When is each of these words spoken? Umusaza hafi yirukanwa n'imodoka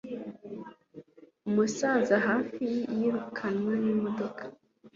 Umusaza 1.47 2.15
hafi 2.27 2.65
yirukanwa 2.99 3.73
n'imodoka 3.83 4.43